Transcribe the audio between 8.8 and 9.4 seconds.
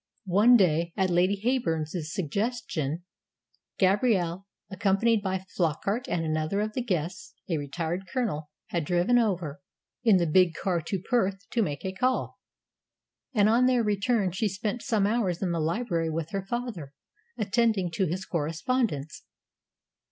driven